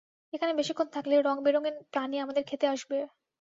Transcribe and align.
এখানে 0.33 0.51
বেশিক্ষণ 0.55 0.87
থাকলে, 0.95 1.15
রঙ-বেরঙের 1.19 1.75
প্রাণী 1.91 2.15
আমাদের 2.19 2.43
খেতে 2.49 2.65
আসবে। 2.67 2.97